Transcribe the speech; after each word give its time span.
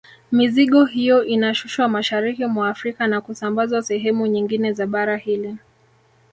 Mizigo 0.31 0.85
hiyo 0.85 1.23
inashushwa 1.25 1.87
mashariki 1.87 2.45
mwa 2.45 2.69
Afrika 2.69 3.07
na 3.07 3.21
kusambazwa 3.21 3.83
sehemu 3.83 4.27
nyingine 4.27 4.73
za 4.73 4.87
bara 4.87 5.17
hili 5.17 5.57